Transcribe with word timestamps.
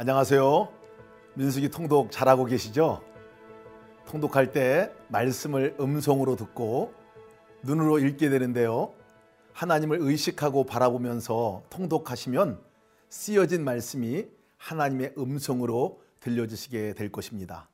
안녕하세요. 0.00 0.72
민숙이 1.34 1.68
통독 1.68 2.10
잘하고 2.10 2.46
계시죠? 2.46 3.04
통독할 4.06 4.50
때 4.50 4.90
말씀을 5.08 5.76
음성으로 5.78 6.36
듣고 6.36 6.94
눈으로 7.64 7.98
읽게 7.98 8.30
되는데요. 8.30 8.94
하나님을 9.52 9.98
의식하고 10.00 10.64
바라보면서 10.64 11.64
통독하시면 11.68 12.62
쓰여진 13.10 13.62
말씀이 13.62 14.24
하나님의 14.56 15.16
음성으로 15.18 16.00
들려주시게 16.20 16.94
될 16.94 17.12
것입니다. 17.12 17.68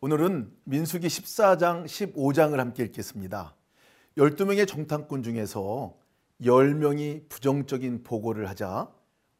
오늘은 0.00 0.50
민수기 0.64 1.08
14장, 1.08 1.84
15장을 1.84 2.56
함께 2.56 2.84
읽겠습니다. 2.84 3.54
12명의 4.16 4.66
정탐꾼 4.66 5.22
중에서 5.22 5.94
10명이 6.40 7.28
부정적인 7.28 8.02
보고를 8.02 8.48
하자 8.48 8.90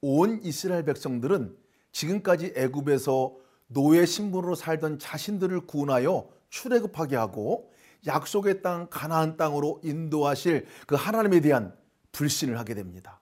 온 0.02 0.42
이스라엘 0.42 0.84
백성들은 0.84 1.63
지금까지 1.94 2.52
애굽에서 2.56 3.36
노예 3.68 4.04
신분으로 4.04 4.54
살던 4.56 4.98
자신들을 4.98 5.60
구원하여 5.66 6.28
출애굽하게 6.50 7.16
하고 7.16 7.72
약속의 8.06 8.62
땅 8.62 8.88
가나안 8.90 9.36
땅으로 9.36 9.80
인도하실 9.82 10.66
그 10.86 10.96
하나님에 10.96 11.40
대한 11.40 11.74
불신을 12.12 12.58
하게 12.58 12.74
됩니다. 12.74 13.20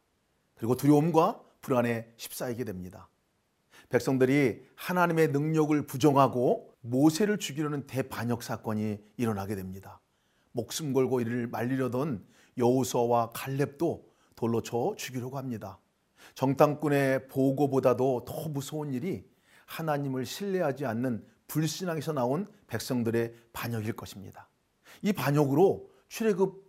그리고 0.57 0.75
두려움과 0.75 1.41
불안에 1.61 2.13
휩싸이게 2.19 2.65
됩니다. 2.65 3.09
백성들이 3.91 4.67
하나님의 4.75 5.29
능력을 5.29 5.87
부정하고 5.87 6.75
모세를 6.81 7.39
죽이려는 7.39 7.87
대반역 7.87 8.43
사건이 8.43 8.99
일어나게 9.19 9.55
됩니다. 9.55 10.01
목숨 10.53 10.93
걸고 10.93 11.21
이를 11.21 11.47
말리려던 11.47 12.25
여우수와 12.59 13.31
갈렙도 13.35 14.05
돌로 14.35 14.63
쳐 14.63 14.95
죽이려고 14.97 15.37
합니다. 15.39 15.79
정탐꾼의 16.35 17.29
보고보다도 17.29 18.25
더 18.27 18.49
무서운 18.49 18.93
일이 18.93 19.25
하나님을 19.67 20.27
신뢰하지 20.27 20.87
않는 20.87 21.25
불신앙에서 21.47 22.13
나온 22.13 22.47
백성들의 22.67 23.35
반역일 23.53 23.93
것입니다. 23.95 24.49
이 25.03 25.13
반역으로 25.13 25.91
출애굽 26.09 26.63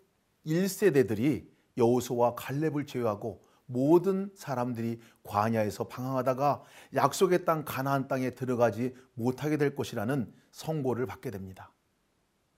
1세대들이 0.45 1.47
여호수와 1.78 2.36
갈렙을 2.36 2.86
제외하고 2.86 3.44
모든 3.66 4.30
사람들이 4.36 5.00
광야에서 5.23 5.88
방황하다가 5.88 6.64
약속의 6.95 7.45
땅 7.45 7.64
가나안 7.66 8.08
땅에 8.08 8.31
들어가지 8.31 8.94
못하게 9.14 9.58
될 9.58 9.75
것이라는 9.75 10.31
선고를 10.52 11.05
받게 11.05 11.31
됩니다. 11.31 11.72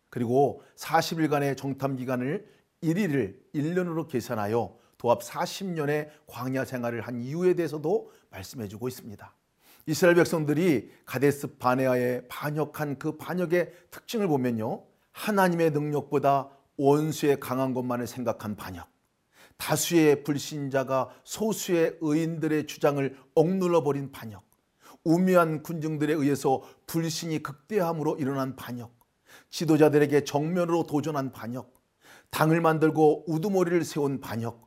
그리고 0.09 0.64
40일간의 0.75 1.58
정탐 1.58 1.95
기간을 1.97 2.47
1일을 2.81 3.38
1년으로 3.53 4.08
계산하여 4.08 4.78
도합 4.98 5.22
40년의 5.22 6.10
광야 6.28 6.66
생활을 6.66 7.02
한 7.02 7.22
이유에 7.22 7.54
대해서도 7.54 8.12
말씀해 8.30 8.68
주고 8.68 8.88
있습니다. 8.88 9.34
이스라엘 9.88 10.16
백성들이 10.16 10.92
가데스 11.06 11.58
바네아에 11.58 12.28
반역한 12.28 12.98
그 12.98 13.18
반역의 13.18 13.72
특징을 13.92 14.28
보면요. 14.28 14.84
하나님의 15.12 15.72
능력보다 15.72 16.50
원수의 16.78 17.40
강한 17.40 17.74
것만을 17.74 18.08
생각한 18.08 18.56
반역. 18.56 18.88
다수의 19.58 20.24
불신자가 20.24 21.09
소수의 21.24 21.98
의인들의 22.02 22.68
주장을 22.68 23.16
억눌러 23.36 23.84
버린 23.84 24.12
반역. 24.12 24.44
우미한 25.03 25.62
군중들에 25.62 26.14
의해서 26.14 26.64
불신이 26.88 27.44
극대함으로 27.44 28.18
일어난 28.18 28.56
반역. 28.56 28.92
지도자들에게 29.52 30.24
정면으로 30.24 30.84
도전한 30.84 31.31
반역. 31.31 31.74
당을 32.31 32.59
만들고 32.59 33.25
우두머리를 33.28 33.84
세운 33.86 34.19
반역. 34.19 34.65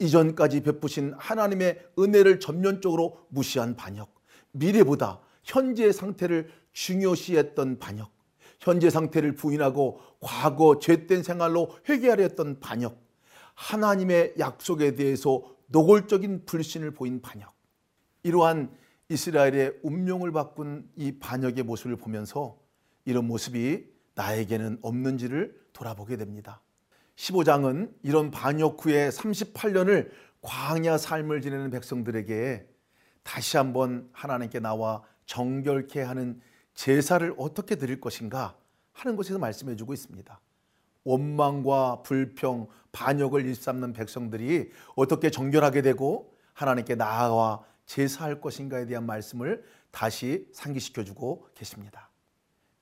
이전까지 0.00 0.62
베푸신 0.62 1.14
하나님의 1.18 1.78
은혜를 1.98 2.40
전면적으로 2.40 3.26
무시한 3.28 3.76
반역. 3.76 4.12
미래보다 4.52 5.20
현재의 5.44 5.92
상태를 5.92 6.50
중요시했던 6.72 7.78
반역. 7.78 8.10
현재 8.58 8.90
상태를 8.90 9.34
부인하고 9.34 10.00
과거 10.20 10.78
죄된 10.78 11.22
생활로 11.22 11.70
회개하려 11.88 12.22
했던 12.22 12.60
반역. 12.60 12.98
하나님의 13.54 14.34
약속에 14.38 14.94
대해서 14.94 15.42
노골적인 15.68 16.46
불신을 16.46 16.92
보인 16.92 17.20
반역. 17.20 17.54
이러한 18.22 18.74
이스라엘의 19.08 19.80
운명을 19.82 20.32
바꾼 20.32 20.88
이 20.96 21.18
반역의 21.18 21.64
모습을 21.64 21.96
보면서 21.96 22.58
이런 23.04 23.26
모습이 23.26 23.86
나에게는 24.14 24.78
없는지를 24.82 25.58
돌아보게 25.72 26.16
됩니다. 26.16 26.62
15장은 27.20 27.92
이런 28.02 28.30
반역 28.30 28.84
후에 28.84 29.10
38년을 29.10 30.10
광야 30.40 30.96
삶을 30.96 31.42
지내는 31.42 31.70
백성들에게 31.70 32.66
다시 33.22 33.58
한번 33.58 34.08
하나님께 34.12 34.58
나와 34.58 35.02
정결케 35.26 36.00
하는 36.00 36.40
제사를 36.72 37.34
어떻게 37.36 37.76
드릴 37.76 38.00
것인가 38.00 38.56
하는 38.92 39.16
것에서 39.16 39.38
말씀해 39.38 39.76
주고 39.76 39.92
있습니다. 39.92 40.40
원망과 41.04 42.02
불평, 42.02 42.68
반역을 42.92 43.44
일삼는 43.44 43.92
백성들이 43.92 44.70
어떻게 44.96 45.30
정결하게 45.30 45.82
되고 45.82 46.34
하나님께 46.54 46.94
나아와 46.94 47.62
제사할 47.84 48.40
것인가에 48.40 48.86
대한 48.86 49.04
말씀을 49.04 49.62
다시 49.90 50.48
상기시켜 50.52 51.04
주고 51.04 51.48
계십니다. 51.54 52.08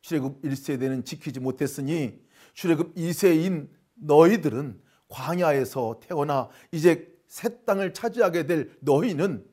출애굽 0.00 0.42
1세대는 0.42 1.04
지키지 1.04 1.40
못했으니 1.40 2.22
출애굽 2.54 2.94
2세인 2.94 3.77
너희들은 4.00 4.80
광야에서 5.08 6.00
태어나 6.00 6.48
이제 6.72 7.14
새 7.26 7.64
땅을 7.64 7.94
차지하게 7.94 8.46
될 8.46 8.76
너희는 8.80 9.46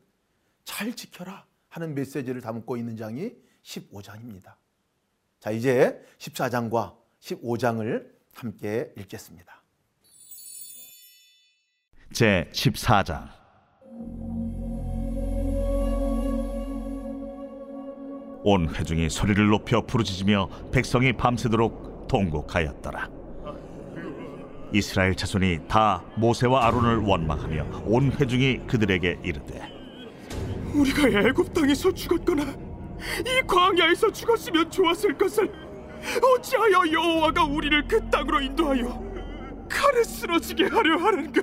잘 0.63 0.95
지켜라 0.95 1.45
하는 1.69 1.93
메시지를 1.93 2.41
담고 2.41 2.77
있는 2.77 2.95
장이 2.95 3.31
15장입니다. 3.63 4.55
자, 5.39 5.51
이제 5.51 6.01
14장과 6.17 6.95
15장을 7.19 8.09
함께 8.33 8.93
읽겠습니다. 8.97 9.61
제 12.13 12.49
14장 12.53 13.29
온 18.43 18.73
회중이 18.73 19.09
소리를 19.09 19.47
높여 19.47 19.81
부르짖으며 19.81 20.69
백성이 20.71 21.13
밤새도록 21.13 22.07
통곡하였더라. 22.07 23.24
이스라엘 24.75 25.15
자손이 25.15 25.59
다 25.69 26.03
모세와 26.17 26.67
아론을 26.67 26.97
원망하며 26.97 27.83
온 27.85 28.11
회중이 28.11 28.67
그들에게 28.67 29.19
이르되 29.23 29.71
우리가 30.73 31.07
애굽 31.29 31.53
땅에서 31.53 31.93
죽었거나 31.93 32.43
이 32.43 33.47
광야에서 33.47 34.11
죽었으면 34.11 34.69
좋았을 34.69 35.17
것을 35.17 35.49
어찌하여 36.21 36.91
여호와가 36.91 37.45
우리를 37.45 37.87
그 37.87 38.09
땅으로 38.09 38.41
인도하여 38.41 39.05
칼에 39.69 40.03
쓰러지게 40.03 40.65
하려 40.65 40.97
하는가? 40.97 41.41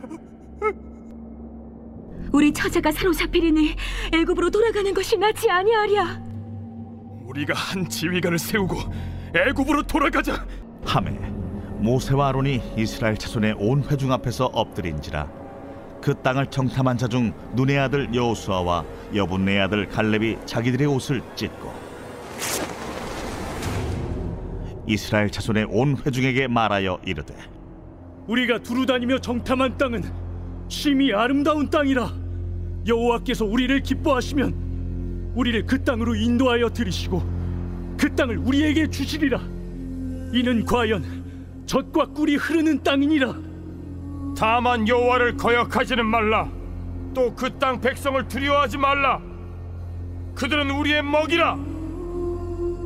우리 2.33 2.53
처자가 2.53 2.93
사로잡히리니 2.93 3.75
애굽으로 4.13 4.51
돌아가는 4.51 4.93
것이 4.95 5.17
낫지 5.17 5.51
아니하랴. 5.51 6.23
우리가 7.27 7.55
한 7.55 7.89
지휘관을 7.89 8.39
세우고 8.39 8.77
애굽으로 9.35 9.83
돌아가자. 9.85 10.47
함에 10.85 11.32
모세와 11.83 12.29
아론이 12.29 12.63
이스라엘 12.77 13.17
자손의 13.17 13.57
온 13.59 13.83
회중 13.91 14.13
앞에서 14.13 14.47
엎드린지라. 14.47 15.29
그 16.01 16.15
땅을 16.15 16.47
정탐한 16.47 16.97
자 16.97 17.09
중 17.09 17.33
눈의 17.55 17.79
아들 17.79 18.13
여호수아와 18.15 18.85
여분네 19.15 19.61
아들 19.61 19.89
갈렙이 19.89 20.39
자기들의 20.47 20.87
옷을 20.87 21.23
찢고 21.37 21.73
이스라엘 24.87 25.31
자손의 25.31 25.67
온 25.71 25.97
회중에게 26.05 26.49
말하여 26.49 26.99
이르되 27.05 27.35
우리가 28.27 28.59
두루 28.59 28.87
다니며 28.87 29.19
정탐한 29.19 29.77
땅은 29.79 30.05
심히 30.69 31.13
아름다운 31.13 31.69
땅이라. 31.69 32.23
여호와께서 32.87 33.45
우리를 33.45 33.81
기뻐하시면 33.81 35.33
우리를 35.35 35.67
그 35.67 35.83
땅으로 35.85 36.15
인도하여 36.15 36.71
들이시고 36.71 37.23
그 37.99 38.15
땅을 38.15 38.39
우리에게 38.39 38.89
주시리라. 38.89 39.39
이는 40.33 40.65
과연 40.65 41.22
젖과 41.73 42.05
꿀이 42.15 42.37
흐르는 42.37 42.83
땅이니라 42.83 43.33
다만 44.37 44.87
여호와를 44.87 45.39
거역하지는 45.39 46.05
말라. 46.05 46.47
또 47.15 47.35
그 47.35 47.49
땅 47.59 47.81
백성을 47.81 48.29
두려워하지 48.29 48.77
말라. 48.77 49.19
그들은 50.35 50.71
우리의 50.71 51.03
먹이라. 51.03 51.57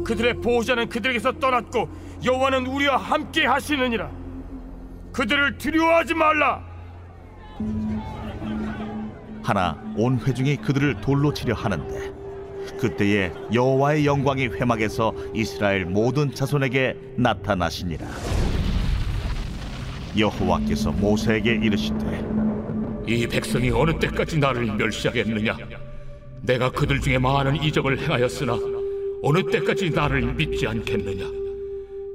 그들의 0.05 0.35
보호자는 0.35 0.89
그들에게서 0.89 1.33
떠났고 1.41 1.89
여호와는 2.25 2.67
우리와 2.67 2.97
함께 2.97 3.45
하시느니라. 3.45 4.09
그들을 5.13 5.59
두려워하지 5.59 6.15
말라. 6.15 6.63
하나 9.43 9.83
온 9.97 10.21
회중이 10.21 10.59
그들을 10.59 11.01
돌로 11.01 11.33
치려 11.33 11.55
하는데 11.55 12.13
그때에 12.79 13.33
여호와의 13.53 14.07
영광이 14.07 14.47
회막에서 14.49 15.13
이스라엘 15.35 15.87
모든 15.87 16.33
자손에게 16.33 17.15
나타나시니라 17.17 18.07
여호와께서 20.19 20.93
모세에게 20.93 21.53
이르시되 21.55 22.25
이 23.09 23.27
백성이 23.27 23.71
어느 23.71 23.97
때까지 23.99 24.39
나를 24.39 24.67
멸시하겠느냐? 24.67 25.57
내가 26.43 26.71
그들 26.71 27.01
중에 27.01 27.19
많은 27.19 27.63
이적을 27.63 27.99
행하였으나 27.99 28.59
어느 29.23 29.43
때까지 29.51 29.91
나를 29.91 30.35
믿지 30.35 30.67
않겠느냐 30.67 31.25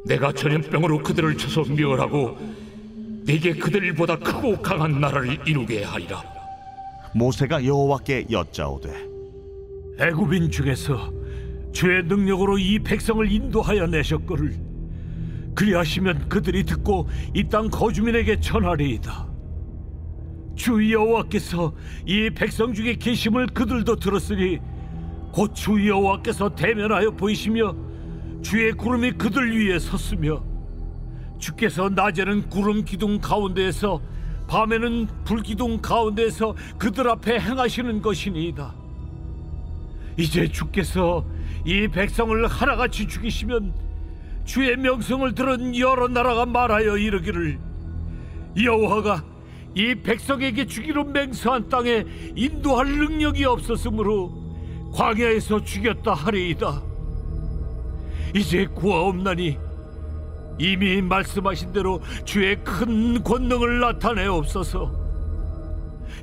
내가 0.05 0.31
전염병으로 0.31 1.03
그들을 1.03 1.37
쳐서 1.37 1.63
멸하고 1.73 2.37
네게 3.25 3.53
그들보다 3.53 4.17
크고 4.17 4.61
강한 4.61 4.99
나라를 4.99 5.37
이루게 5.45 5.83
하리라 5.83 6.23
모세가 7.13 7.65
여호와께 7.65 8.27
여짜오되 8.31 9.09
애굽인 9.99 10.49
중에서 10.49 11.11
주의 11.73 12.03
능력으로 12.03 12.57
이 12.57 12.79
백성을 12.79 13.29
인도하여 13.29 13.87
내셨거를 13.87 14.70
그리하시면 15.55 16.29
그들이 16.29 16.63
듣고 16.63 17.07
이 17.33 17.43
땅 17.49 17.69
거주민에게 17.69 18.39
전하리이다. 18.39 19.29
주 20.55 20.91
여호와께서 20.91 21.73
이 22.05 22.29
백성 22.29 22.73
중에 22.73 22.95
계심을 22.95 23.47
그들도 23.47 23.95
들었으니 23.97 24.59
곧 25.31 25.53
주 25.53 25.87
여호와께서 25.87 26.55
대면하여 26.55 27.11
보이시며 27.11 27.75
주의 28.41 28.71
구름이 28.73 29.13
그들 29.13 29.55
위에 29.57 29.79
섰으며 29.79 30.43
주께서 31.39 31.89
낮에는 31.89 32.49
구름 32.49 32.83
기둥 32.83 33.19
가운데에서 33.19 34.01
밤에는 34.47 35.07
불 35.23 35.41
기둥 35.41 35.81
가운데에서 35.81 36.55
그들 36.77 37.09
앞에 37.09 37.39
행하시는 37.39 38.01
것이니이다. 38.01 38.75
이제 40.17 40.47
주께서 40.47 41.25
이 41.65 41.87
백성을 41.87 42.45
하나같이 42.47 43.07
죽이시면 43.07 43.73
주의 44.45 44.75
명성을 44.75 45.33
들은 45.33 45.77
여러 45.77 46.07
나라가 46.07 46.45
말하여 46.45 46.97
이르기를 46.97 47.59
여호와가 48.61 49.23
이 49.75 49.95
백성에게 49.95 50.65
주기로 50.65 51.05
맹세한 51.05 51.69
땅에 51.69 52.05
인도할 52.35 52.87
능력이 52.87 53.45
없었으므로 53.45 54.41
광야에서 54.93 55.63
죽였다 55.63 56.13
하리이다. 56.13 56.81
이제 58.35 58.65
구하옵나니 58.65 59.57
이미 60.59 61.01
말씀하신 61.01 61.71
대로 61.71 62.01
주의 62.25 62.61
큰 62.63 63.23
권능을 63.23 63.79
나타내옵소서. 63.79 64.99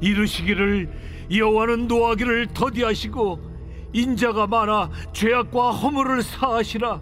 이르시기를 0.00 0.90
여호와는 1.34 1.88
노하기를 1.88 2.48
더디하시고 2.54 3.48
인자가 3.94 4.46
많아 4.46 4.90
죄악과 5.12 5.70
허물을 5.70 6.22
사하시라 6.22 7.00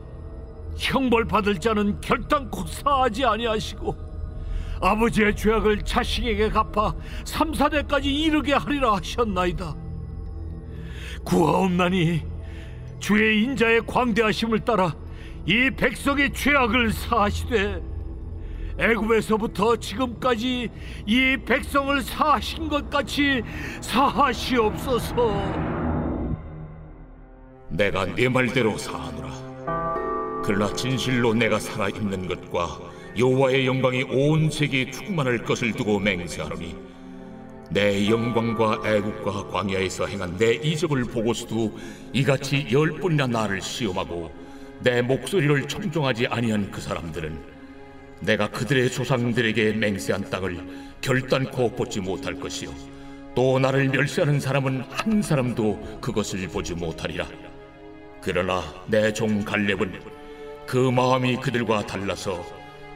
형벌 0.77 1.25
받을 1.27 1.59
자는 1.59 2.01
결단코 2.01 2.67
사하지 2.67 3.25
아니하시고 3.25 4.07
아버지의 4.81 5.35
죄악을 5.35 5.83
자식에게 5.83 6.51
갚아 6.51 6.95
삼사대까지 7.25 8.15
이르게 8.15 8.53
하리라 8.53 8.97
하셨나이다 8.97 9.75
구하옵나니 11.25 12.23
주의 12.99 13.43
인자의 13.43 13.87
광대하심을 13.87 14.61
따라 14.61 14.95
이 15.47 15.71
백성의 15.71 16.33
죄악을 16.33 16.93
사하시되 16.93 17.83
애굽에서부터 18.79 19.77
지금까지 19.77 20.69
이 21.07 21.37
백성을 21.47 22.03
사하신 22.03 22.69
것 22.69 22.91
같이 22.91 23.43
사하시옵소서. 23.81 25.17
내가 27.71 28.05
네 28.05 28.29
말대로 28.29 28.77
사하노라 28.77 29.46
그러나 30.47 30.73
진실로 30.75 31.35
내가 31.35 31.59
살아있는 31.59 32.29
것과 32.29 32.79
여호와의 33.19 33.67
영광이 33.67 34.05
온 34.05 34.49
세계에 34.49 34.93
충만할 34.93 35.43
것을 35.43 35.73
두고 35.73 35.99
맹세하노니 35.99 36.77
내 37.71 38.09
영광과 38.09 38.81
애국과 38.87 39.49
광야에서 39.49 40.07
행한 40.07 40.37
내 40.37 40.55
이적을 40.55 41.03
보고서도 41.07 41.77
이같이 42.13 42.69
열 42.71 42.93
번이나 43.01 43.27
나를 43.27 43.61
시험하고 43.61 44.31
내 44.81 45.03
목소리를 45.03 45.67
청종하지 45.67 46.29
아니한 46.29 46.71
그 46.71 46.81
사람들은 46.81 47.37
내가 48.21 48.49
그들의 48.49 48.91
조상들에게 48.91 49.73
맹세한 49.73 50.31
땅을 50.31 50.61
결단코 51.01 51.73
보지 51.75 52.01
못할 52.01 52.35
것이요 52.39 52.71
또 53.35 53.59
나를 53.59 53.89
멸시하는 53.89 54.39
사람은 54.39 54.85
한 54.91 55.23
사람도 55.23 55.99
그것을 56.01 56.47
보지 56.49 56.75
못하리라. 56.75 57.27
그러나 58.23 58.63
내 58.87 59.13
종 59.13 59.45
갈렙은 59.45 60.16
그 60.67 60.77
마음이 60.77 61.37
그들과 61.37 61.87
달라서 61.87 62.45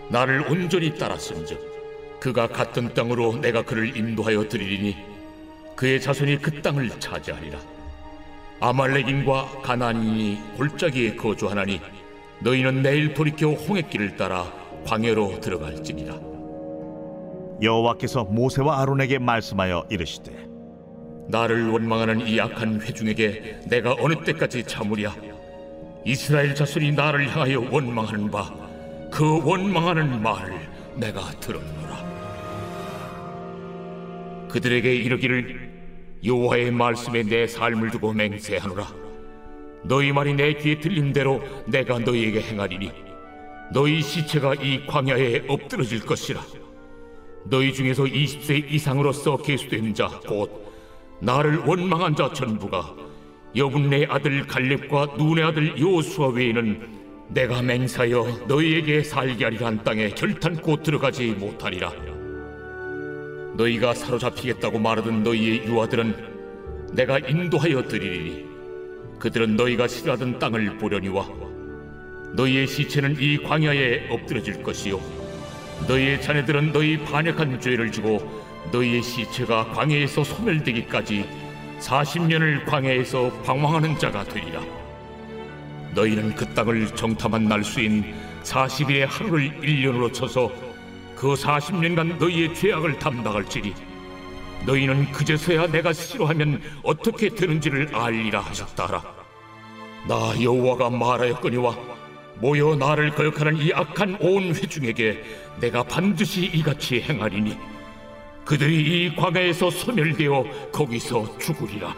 나를 0.08 0.50
온전히 0.50 0.99
따랐은즉 0.99 2.19
그가 2.20 2.49
갔던 2.49 2.94
땅으로 2.94 3.37
내가 3.37 3.62
그를 3.62 3.96
인도하여 3.96 4.49
드리리니 4.49 4.96
그의 5.76 6.00
자손이 6.00 6.38
그 6.38 6.61
땅을 6.61 6.90
차지하리라. 7.00 7.58
아말렉인과 8.61 9.62
가나안인이 9.62 10.56
골짜기에 10.58 11.17
거주하나니 11.17 11.81
너희는 12.40 12.82
내일 12.82 13.14
돌이켜 13.14 13.52
홍해길을 13.52 14.16
따라 14.16 14.52
광야로 14.84 15.40
들어갈지니라. 15.40 16.20
여호와께서 17.62 18.25
모세와 18.25 18.82
아론에게 18.82 19.19
말씀하여 19.19 19.87
이르시되 19.90 20.46
나를 21.28 21.70
원망하는 21.70 22.26
이 22.26 22.40
악한 22.40 22.82
회중에게 22.82 23.61
내가 23.69 23.94
어느 23.99 24.23
때까지 24.25 24.64
참으랴 24.64 25.14
이스라엘 26.05 26.55
자손이 26.55 26.93
나를 26.93 27.29
향하여 27.29 27.61
원망하는 27.70 28.31
바 28.31 28.70
그 29.11 29.44
원망하는 29.44 30.23
말을 30.23 30.55
내가 30.94 31.31
들었노라. 31.41 32.08
그들에게 34.49 34.94
이르기를 34.94 35.69
여호와의 36.25 36.70
말씀에 36.70 37.25
내 37.25 37.47
삶을 37.47 37.91
두고 37.91 38.12
맹세하노라. 38.12 38.87
너희 39.82 40.12
말이 40.12 40.35
내 40.35 40.55
귀에 40.55 40.79
들린 40.79 41.12
대로 41.12 41.43
내가 41.67 41.99
너희에게 41.99 42.41
행하리니 42.41 42.93
너희 43.73 44.00
시체가 44.02 44.55
이 44.55 44.87
광야에 44.87 45.43
엎드러질 45.49 46.06
것이라. 46.06 46.41
너희 47.47 47.73
중에서 47.73 48.04
20세 48.04 48.71
이상으로서 48.71 49.38
계수된 49.38 49.95
자 49.95 50.09
곧 50.26 50.71
나를 51.21 51.59
원망한 51.59 52.14
자 52.14 52.33
전부가 52.33 52.95
여분네 53.57 54.07
아들 54.09 54.47
갈렙과 54.47 55.16
눈의 55.19 55.45
아들 55.45 55.78
요수아 55.78 56.28
외에는 56.28 57.00
내가 57.30 57.62
맹사여 57.62 58.47
너희에게 58.47 59.02
살게 59.02 59.45
하리라 59.45 59.69
한 59.69 59.83
땅에 59.83 60.11
결탄코 60.11 60.83
들어가지 60.83 61.33
못하리라. 61.33 61.92
너희가 63.57 63.95
사로잡히겠다고 63.95 64.78
말하던 64.78 65.23
너희의 65.25 65.66
유아들은 65.66 66.14
내가 66.92 67.19
인도하여 67.19 67.83
드리리니 67.88 68.47
그들은 69.19 69.57
너희가 69.57 69.87
싫어하던 69.87 70.38
땅을 70.38 70.78
보려니와 70.78 71.28
너희의 72.35 72.66
시체는 72.66 73.16
이 73.21 73.38
광야에 73.38 74.09
엎드려질 74.11 74.62
것이요. 74.62 75.00
너희의 75.88 76.23
자녀들은 76.23 76.73
너희 76.73 76.99
반역한 76.99 77.61
죄를 77.61 77.90
지고 77.90 78.21
너희의 78.73 79.02
시체가 79.02 79.71
광야에서 79.73 80.23
소멸되기까지 80.23 81.39
40년을 81.80 82.64
광야에서 82.66 83.30
방황하는 83.42 83.99
자가 83.99 84.25
되리라. 84.25 84.60
너희는 85.94 86.34
그 86.37 86.46
땅을 86.54 86.94
정탐한 86.94 87.49
날수인 87.49 88.14
40일의 88.42 89.06
하루를 89.06 89.60
1년으로 89.60 90.12
쳐서 90.12 90.50
그 91.16 91.34
40년간 91.34 92.18
너희의 92.18 92.54
죄악을 92.54 92.99
담당할지니 92.99 93.75
너희는 94.66 95.10
그제서야 95.12 95.66
내가 95.66 95.92
싫어하면 95.92 96.62
어떻게 96.82 97.28
되는지를 97.28 97.94
알리라 97.94 98.40
하셨다라. 98.40 99.02
나 100.08 100.42
여호와가 100.42 100.90
말하였거니와 100.90 101.76
모여 102.37 102.75
나를 102.75 103.10
거역하는 103.10 103.58
이 103.58 103.72
악한 103.72 104.16
온 104.20 104.54
회중에게 104.54 105.22
내가 105.60 105.82
반드시 105.82 106.46
이같이 106.46 107.02
행하리니 107.02 107.58
그들이 108.50 109.07
이 109.07 109.14
광야에서 109.14 109.71
소멸되어 109.71 110.45
거기서 110.73 111.38
죽으리라. 111.38 111.95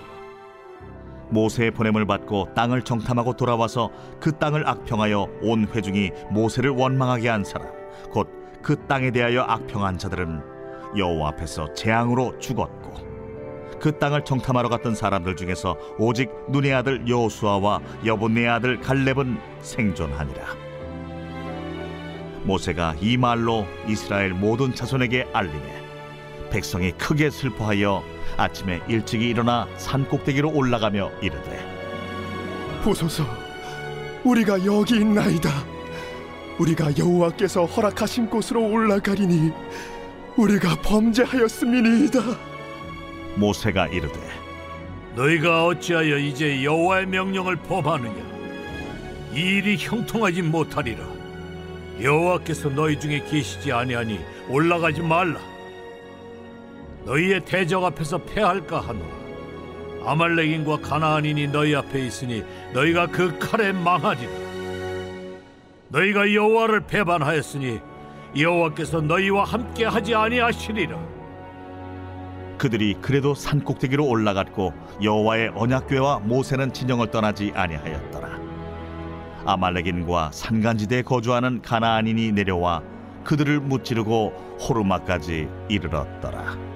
모세의 1.31 1.71
보냄을 1.71 2.05
받고 2.05 2.53
땅을 2.55 2.83
정탐하고 2.83 3.33
돌아와서 3.37 3.91
그 4.21 4.37
땅을 4.37 4.69
악평하여 4.69 5.29
온 5.41 5.67
회중이 5.67 6.11
모세를 6.31 6.73
원망하게 6.73 7.31
한 7.31 7.43
사람 7.43 7.69
곧 8.13 8.43
그 8.61 8.77
땅에 8.87 9.11
대하여 9.11 9.43
악평한 9.43 9.97
자들은 9.97 10.43
여호와 10.97 11.31
앞에서 11.31 11.73
재앙으로 11.73 12.39
죽었고 12.39 12.93
그 13.81 13.99
땅을 13.99 14.25
정탐하러 14.25 14.69
갔던 14.69 14.95
사람들 14.95 15.35
중에서 15.35 15.77
오직 15.99 16.31
눈의 16.51 16.75
아들 16.75 17.09
여호수아와 17.09 17.81
여분의 18.05 18.47
아들 18.47 18.79
갈렙은 18.79 19.39
생존하니라. 19.63 20.45
모세가 22.45 22.97
이 23.01 23.17
말로 23.17 23.65
이스라엘 23.89 24.35
모든 24.35 24.75
자손에게 24.75 25.29
알리매 25.33 25.82
백성이 26.53 26.93
크게 26.93 27.31
슬퍼하여 27.31 28.05
아침에 28.37 28.83
일찍이 28.87 29.29
일어나 29.29 29.67
산 29.77 30.07
꼭대기로 30.07 30.53
올라가며 30.55 31.11
이르되 31.23 32.81
보소서 32.85 33.25
우리가 34.23 34.65
여기 34.65 34.97
있나이다 34.97 35.51
우리가 36.59 36.97
여호와께서 36.97 37.65
허락하신 37.65 38.29
곳으로 38.29 38.63
올라가리니 38.65 39.51
우리가 40.37 40.77
범죄하였음이니이다 40.83 42.21
모세가 43.37 43.89
이르되 43.89 44.21
너희가 45.15 45.67
어찌하여 45.67 46.19
이제 46.19 46.65
여호와의 46.65 47.07
명령을 47.07 47.57
범하느냐? 47.57 48.33
이 49.35 49.41
일이 49.41 49.77
형통하지 49.79 50.43
못하리라. 50.43 51.05
여호와께서 52.01 52.71
너희 52.71 52.99
중에 52.99 53.23
계시지 53.31 53.73
아니하니 53.73 54.21
올라가지 54.49 55.03
말라. 55.03 55.52
너희의 57.05 57.45
대적 57.45 57.85
앞에서 57.85 58.19
패할까 58.19 58.81
하노라. 58.81 59.23
아말렉인과 60.05 60.79
가나안인이 60.81 61.49
너희 61.49 61.75
앞에 61.75 62.05
있으니 62.07 62.45
너희가 62.73 63.07
그 63.07 63.39
칼에 63.39 63.73
망하리라. 63.73 64.31
너희가 65.89 66.33
여호와를 66.33 66.87
배반하였으니 66.87 67.81
여호와께서 68.37 69.03
너희와 69.03 69.45
함께 69.45 69.85
하지 69.85 70.15
아니하시리라. 70.15 70.99
그들이 72.59 72.95
그래도 73.01 73.35
산 73.35 73.61
꼭대기로 73.63 74.07
올라갔고 74.07 74.73
여호와의 75.03 75.53
언약궤와 75.55 76.21
모세는 76.21 76.73
진영을 76.73 77.11
떠나지 77.11 77.53
아니하였더라. 77.55 78.41
아말렉인과 79.45 80.31
산간지대에 80.33 81.03
거주하는 81.03 81.61
가나안인이 81.63 82.33
내려와 82.33 82.83
그들을 83.25 83.61
무찌르고 83.61 84.59
호르마까지 84.61 85.49
이르렀더라. 85.69 86.72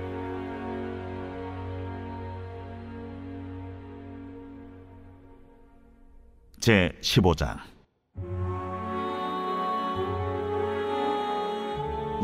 제 6.66 6.90
15장. 7.00 7.58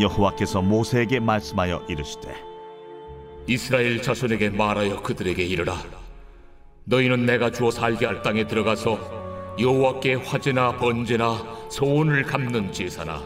여호와께서 0.00 0.60
모세에게 0.60 1.20
말씀하여 1.20 1.86
이르시되 1.88 2.34
이스라엘 3.46 4.02
자손에게 4.02 4.50
말하여 4.50 5.00
그들에게 5.00 5.44
이르라. 5.44 5.76
너희는 6.86 7.24
내가 7.24 7.52
주어 7.52 7.70
살게 7.70 8.04
할 8.04 8.22
땅에 8.22 8.44
들어가서 8.44 9.54
여호와께 9.60 10.14
화제나 10.14 10.76
번제나 10.76 11.68
소원을 11.70 12.24
갚는 12.24 12.72
제사나 12.72 13.22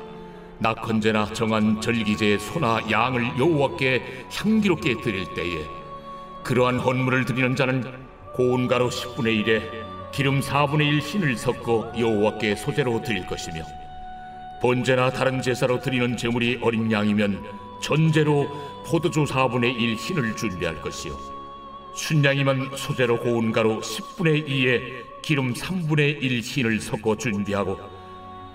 낙헌제나 0.59 1.33
정한 1.33 1.81
절기제의 1.81 2.39
소나 2.41 2.91
양을 2.91 3.39
여호와께 3.39 4.27
향기롭게 4.35 5.01
드릴 5.01 5.33
때에 5.33 5.65
그러한 6.43 6.79
헌물을 6.79 7.25
드리는 7.25 7.57
자는 7.57 8.07
고운 8.35 8.69
가루 8.69 8.91
10분의 8.91 9.47
1에 9.47 9.96
기름 10.17 10.41
4분의 10.41 10.81
1 10.95 11.03
신을 11.03 11.37
섞어 11.37 11.93
여호와께 11.95 12.57
소재로 12.57 13.03
드릴 13.03 13.27
것이며 13.27 13.67
번제나 14.63 15.11
다른 15.11 15.43
제사로 15.43 15.79
드리는 15.79 16.17
제물이 16.17 16.61
어린 16.63 16.91
양이면 16.91 17.45
전제로 17.83 18.49
포도주 18.87 19.25
4분의 19.25 19.79
1 19.79 19.95
흰을 19.97 20.35
준비할 20.35 20.81
것이요. 20.81 21.13
순양이면 21.95 22.79
소재로 22.79 23.21
고운 23.21 23.53
가루 23.53 23.79
10분의 23.81 24.49
2에 24.49 24.81
기름 25.21 25.53
3분의 25.53 26.23
1 26.23 26.41
흰을 26.41 26.81
섞어 26.81 27.15
준비하고 27.15 27.79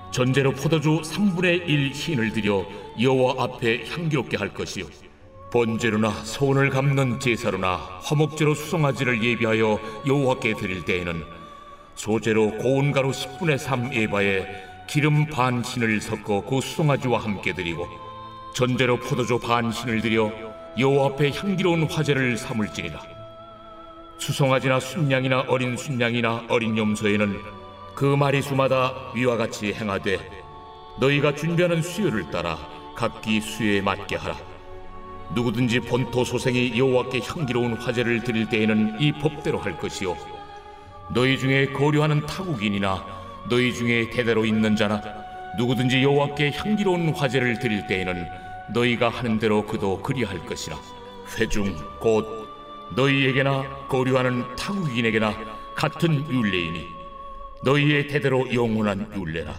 전제로 0.10 0.54
포도주 0.54 1.02
3분의 1.04 1.70
1 1.70 1.92
흰을 1.92 2.34
들여 2.34 2.66
여호와 3.00 3.44
앞에 3.44 3.86
향기롭게 3.88 4.36
할 4.36 4.52
것이요. 4.52 4.86
번제로나 5.52 6.10
소원을 6.10 6.72
갚는 6.72 7.20
제사로나 7.20 7.76
화목제로 8.02 8.56
수송아지를 8.56 9.24
예비하여 9.24 9.80
여호와께 10.08 10.56
드릴 10.56 10.86
때에는 10.86 11.41
소재로 11.96 12.58
고운 12.58 12.92
가루 12.92 13.12
10분의 13.12 13.58
3 13.58 13.92
에바에 13.94 14.46
기름 14.88 15.26
반 15.28 15.64
신을 15.64 16.02
섞어 16.02 16.42
그 16.42 16.60
수송아지와 16.62 17.20
함께 17.20 17.54
드리고 17.54 17.88
전제로 18.54 18.98
포도주 18.98 19.40
반 19.40 19.72
신을 19.72 20.02
드려 20.02 20.32
여호와 20.78 21.08
앞에 21.08 21.32
향기로운 21.32 21.84
화제를 21.84 22.38
삼을지니라. 22.38 23.02
수송아지나 24.18 24.80
순양이나 24.80 25.46
어린 25.48 25.76
순양이나 25.78 26.46
어린 26.50 26.78
염소에는 26.78 27.40
그 27.96 28.06
마리수마다 28.06 28.94
위와 29.16 29.38
같이 29.38 29.74
행하되 29.74 30.20
너희가 31.00 31.36
준비하는 31.36 31.82
수요를 31.82 32.30
따라 32.30 32.58
각기 32.96 33.42
수요에 33.42 33.82
맞게 33.82 34.16
하라. 34.16 34.36
누구든지 35.34 35.80
본토 35.82 36.24
소생이 36.24 36.78
여호와께 36.78 37.22
향기로운 37.26 37.74
화제를 37.74 38.24
드릴 38.24 38.50
때에는 38.50 38.98
이 39.00 39.12
법대로 39.14 39.58
할 39.60 39.78
것이요 39.78 40.16
너희 41.14 41.38
중에 41.38 41.68
거류하는 41.68 42.26
타국인이나 42.26 43.06
너희 43.50 43.74
중에 43.74 44.10
대대로 44.10 44.46
있는 44.46 44.76
자나 44.78 45.02
누구든지 45.58 46.02
여호와께 46.02 46.52
향기로운 46.52 47.10
화제를 47.10 47.60
드릴 47.60 47.86
때에는 47.88 48.26
너희가 48.74 49.10
하는 49.10 49.38
대로 49.38 49.66
그도 49.66 50.02
그리할 50.02 50.46
것이라. 50.46 50.78
회중 51.38 51.76
곧 52.00 52.48
너희에게나 52.96 53.88
거류하는 53.88 54.56
타국인에게나 54.56 55.36
같은 55.76 56.30
율례이니 56.30 56.88
너희의 57.64 58.08
대대로 58.08 58.48
영원한 58.54 59.12
율례라. 59.14 59.54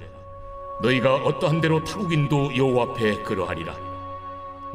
너희가 0.81 1.17
어떠한 1.17 1.61
대로 1.61 1.85
타국인도 1.85 2.57
여호와 2.57 2.85
앞에 2.85 3.23
그러하리라. 3.23 3.77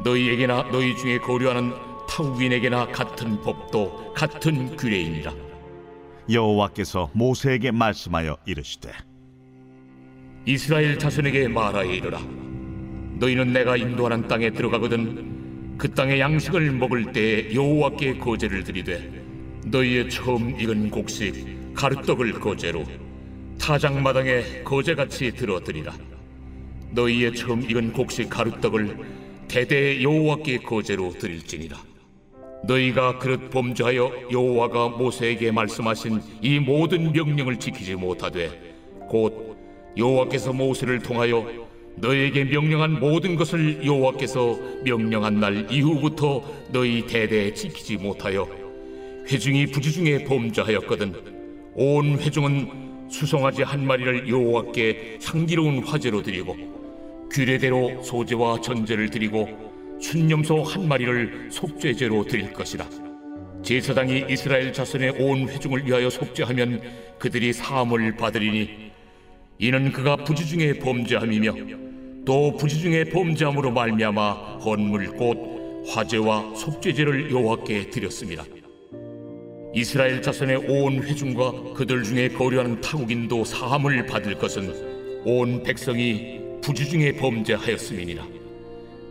너희에게나 0.04 0.68
너희 0.70 0.96
중에 0.96 1.18
거류하는 1.18 1.74
타국인에게나 2.08 2.86
같은 2.86 3.42
법도 3.42 4.14
같은 4.14 4.76
규례이니라 4.76 5.47
여호와께서 6.30 7.10
모세에게 7.14 7.70
말씀하여 7.70 8.36
이르시되 8.46 8.90
이스라엘 10.46 10.98
자손에게 10.98 11.48
말하여 11.48 11.90
이르라. 11.90 12.20
너희는 13.18 13.52
내가 13.52 13.76
인도하는 13.76 14.28
땅에 14.28 14.50
들어가거든 14.50 15.76
그 15.76 15.92
땅의 15.92 16.20
양식을 16.20 16.70
먹을 16.72 17.12
때 17.12 17.52
여호와께 17.54 18.18
거제를 18.18 18.64
드리되 18.64 19.24
너희의 19.66 20.08
처음 20.08 20.58
익은 20.58 20.90
곡식 20.90 21.74
가루떡을 21.74 22.40
거제로 22.40 22.84
타작 23.60 24.00
마당에 24.00 24.62
거제같이 24.64 25.32
들어드리라. 25.32 25.92
너희의 26.92 27.34
처음 27.34 27.62
익은 27.62 27.92
곡식 27.92 28.30
가루떡을 28.30 29.46
대대 29.48 30.02
여호와께 30.02 30.58
거제로 30.58 31.10
드릴지니라 31.10 31.76
너희가 32.64 33.18
그릇 33.18 33.50
범죄하여 33.50 34.28
여호와가 34.32 34.90
모세에게 34.90 35.50
말씀하신 35.52 36.20
이 36.42 36.58
모든 36.58 37.12
명령을 37.12 37.58
지키지 37.58 37.94
못하되 37.94 38.50
곧 39.08 39.56
여호와께서 39.96 40.52
모세를 40.52 41.00
통하여 41.00 41.46
너희에게 41.96 42.44
명령한 42.44 43.00
모든 43.00 43.36
것을 43.36 43.84
여호와께서 43.84 44.58
명령한 44.84 45.40
날 45.40 45.66
이후부터 45.70 46.42
너희 46.72 47.06
대대에 47.06 47.52
지키지 47.52 47.96
못하여 47.96 48.48
회중이 49.30 49.66
부지중에 49.66 50.24
범죄하였거든. 50.24 51.14
온 51.74 52.18
회중은 52.18 53.08
수송아지 53.10 53.62
한 53.62 53.86
마리를 53.86 54.28
여호와께 54.28 55.18
향기로운 55.24 55.82
화제로 55.82 56.22
드리고 56.22 56.56
규례대로 57.30 58.02
소제와 58.02 58.60
전제를 58.60 59.10
드리고 59.10 59.48
순념소 60.00 60.62
한 60.62 60.88
마리를 60.88 61.48
속죄제로 61.50 62.24
드릴 62.24 62.52
것이라 62.52 62.88
제사장이 63.62 64.26
이스라엘 64.28 64.72
자손의 64.72 65.10
온 65.18 65.48
회중을 65.48 65.86
위하여 65.86 66.08
속죄하면 66.08 66.80
그들이 67.18 67.52
사함을 67.52 68.16
받으리니 68.16 68.92
이는 69.58 69.92
그가 69.92 70.16
부지 70.16 70.46
중에 70.46 70.74
범죄함이며 70.74 71.54
또 72.24 72.56
부지 72.56 72.80
중에 72.80 73.04
범죄함으로 73.04 73.72
말미암아 73.72 74.58
헌물 74.58 75.08
곧 75.16 75.84
화제와 75.88 76.54
속죄제를 76.54 77.30
여호와께 77.30 77.90
드렸습니다. 77.90 78.44
이스라엘 79.74 80.22
자손의 80.22 80.56
온 80.68 81.02
회중과 81.02 81.74
그들 81.74 82.04
중에 82.04 82.28
거류하는 82.28 82.80
타국인도 82.80 83.44
사함을 83.44 84.06
받을 84.06 84.34
것은 84.38 85.22
온 85.24 85.62
백성이 85.62 86.40
부지 86.62 86.88
중에 86.88 87.12
범죄하였음이니라. 87.12 88.37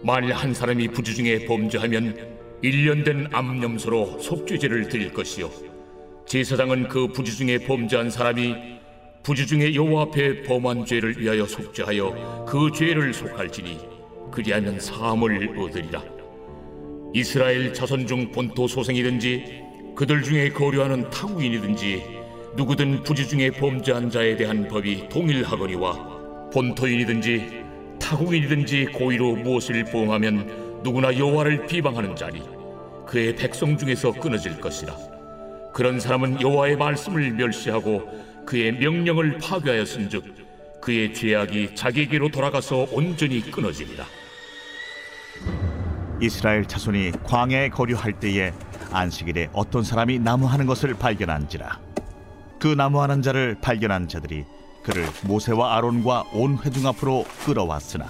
만일 0.07 0.31
한 0.31 0.53
사람이 0.53 0.87
부지중에 0.87 1.47
범죄하면 1.47 2.15
일년된 2.61 3.27
암염소로 3.33 4.19
속죄제를 4.19 4.87
드릴 4.87 5.11
것이요. 5.11 5.51
제사장은 6.25 6.87
그 6.87 7.09
부지중에 7.09 7.57
범죄한 7.65 8.09
사람이 8.09 8.55
부지중에 9.23 9.75
여호와 9.75 10.03
앞에 10.03 10.43
범한 10.43 10.85
죄를 10.85 11.19
위하여 11.19 11.45
속죄하여 11.45 12.45
그 12.47 12.71
죄를 12.73 13.13
속할지니 13.13 13.79
그리하면 14.31 14.79
사함을 14.79 15.59
얻으리라. 15.59 16.01
이스라엘 17.13 17.73
자손 17.73 18.07
중 18.07 18.31
본토 18.31 18.65
소생이든지 18.65 19.61
그들 19.93 20.23
중에 20.23 20.51
거류하는 20.51 21.09
타국인이든지 21.09 22.03
누구든 22.55 23.03
부지중에 23.03 23.51
범죄한 23.51 24.09
자에 24.09 24.37
대한 24.37 24.69
법이 24.69 25.09
동일하거니와 25.09 26.49
본토인이든지 26.53 27.66
타국인이든지 27.99 28.85
고의로 28.93 29.35
무엇을 29.35 29.83
범하면 29.85 30.81
누구나 30.83 31.15
여호와를 31.17 31.67
비방하는 31.67 32.15
자니 32.15 32.41
그의 33.05 33.35
백성 33.35 33.77
중에서 33.77 34.11
끊어질 34.11 34.59
것이라. 34.59 34.95
그런 35.73 35.99
사람은 35.99 36.41
여호와의 36.41 36.75
말씀을 36.77 37.31
멸시하고 37.31 38.45
그의 38.45 38.73
명령을 38.73 39.37
파괴하였은즉 39.37 40.81
그의 40.81 41.13
죄악이 41.13 41.75
자기에게로 41.75 42.29
돌아가서 42.29 42.87
온전히 42.91 43.41
끊어지리라 43.41 44.05
이스라엘 46.21 46.65
자손이 46.65 47.11
광야에 47.23 47.69
거류할 47.69 48.19
때에 48.19 48.53
안식일에 48.91 49.49
어떤 49.53 49.83
사람이 49.83 50.19
나무하는 50.19 50.65
것을 50.65 50.95
발견한지라. 50.95 51.79
그 52.59 52.67
나무하는 52.67 53.21
자를 53.21 53.55
발견한 53.61 54.07
자들이 54.07 54.45
그를 54.88 55.06
모세와 55.25 55.75
아론과 55.75 56.27
온 56.32 56.58
회중 56.63 56.88
앞으로 56.88 57.25
끌어왔으나 57.46 58.08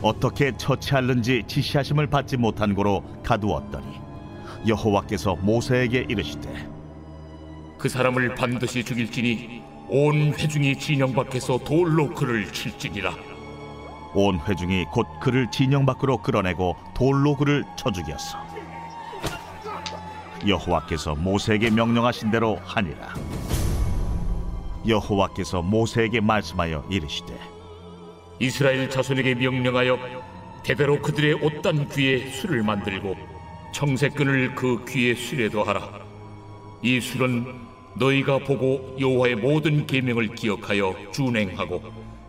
어떻게 0.00 0.56
처치할는지 0.56 1.42
지시하심을 1.46 2.06
받지 2.06 2.38
못한 2.38 2.74
고로 2.74 3.04
가두었더니 3.22 4.00
여호와께서 4.66 5.36
모세에게 5.36 6.06
이르시되 6.08 6.68
그 7.76 7.90
사람을 7.90 8.34
반드시 8.36 8.82
죽일지니 8.82 9.62
온 9.90 10.32
회중이 10.32 10.78
진영 10.78 11.12
밖에서 11.12 11.58
돌로 11.58 12.08
그를 12.14 12.50
칠지니라 12.50 13.14
온 14.14 14.40
회중이 14.40 14.86
곧 14.92 15.06
그를 15.20 15.50
진영 15.50 15.84
밖으로 15.84 16.22
끌어내고 16.22 16.74
돌로 16.94 17.36
그를 17.36 17.64
쳐 17.76 17.92
죽였어. 17.92 18.38
여호와께서 20.46 21.16
모세에게 21.16 21.68
명령하신 21.68 22.30
대로 22.30 22.58
하니라. 22.64 23.12
여호와께서 24.88 25.62
모세에게 25.62 26.20
말씀하여 26.20 26.84
이르시되 26.90 27.38
이스라엘 28.38 28.90
자손에게 28.90 29.34
명령하여 29.34 29.98
대대로 30.62 31.00
그들의 31.00 31.34
옷단 31.34 31.88
귀에 31.90 32.28
술을 32.30 32.62
만들고 32.62 33.16
청색끈을 33.72 34.54
그 34.54 34.84
귀에 34.86 35.14
술에 35.14 35.48
더하라. 35.48 36.00
이 36.82 37.00
술은 37.00 37.46
너희가 37.94 38.38
보고 38.38 38.96
여호와의 38.98 39.36
모든 39.36 39.86
계명을 39.86 40.34
기억하여 40.34 40.94
준행하고 41.12 41.82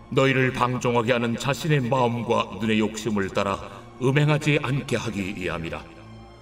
너희를 0.10 0.54
방종하게 0.54 1.14
하는 1.14 1.38
자신의 1.38 1.82
마음과 1.90 2.60
눈의 2.62 2.80
욕심을 2.80 3.30
따라 3.30 3.60
음행하지 4.02 4.60
않게 4.62 4.96
하기 4.96 5.36
위함이라. 5.36 5.84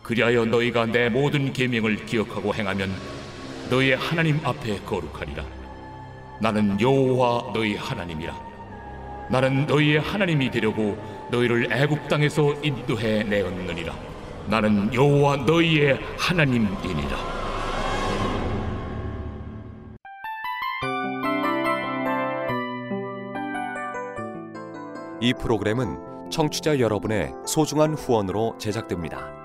그리하여 0.03 0.45
너희가 0.45 0.85
내 0.85 1.09
모든 1.09 1.51
계명을 1.53 2.05
기억하고 2.05 2.53
행하면 2.53 2.91
너희의 3.69 3.97
하나님 3.97 4.39
앞에 4.43 4.81
거룩하리라 4.81 5.43
나는 6.39 6.79
여호와 6.79 7.53
너희 7.53 7.75
하나님이라 7.75 8.45
나는 9.29 9.65
너희의 9.65 9.99
하나님이 9.99 10.51
되려고 10.51 10.97
너희를 11.31 11.71
애굽 11.71 12.07
땅에서 12.07 12.53
인도해 12.61 13.23
내었느니라. 13.23 13.93
나는 14.47 14.93
여호와 14.93 15.37
너희의 15.37 15.99
하나님이니라. 16.17 17.35
이 25.21 25.33
프로그램은 25.33 26.29
청취자 26.29 26.79
여러분의 26.79 27.31
소중한 27.47 27.95
후원으로 27.95 28.57
제작됩니다. 28.59 29.44